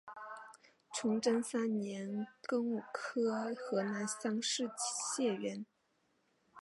[0.93, 4.67] 崇祯三年庚午科河南乡试
[5.15, 5.63] 解元。